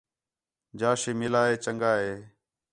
جَا 0.79 0.91
شے 1.01 1.11
مِلا 1.19 1.41
ہے 1.47 1.55
چَنڳا 1.63 1.91
ہے 2.01 2.13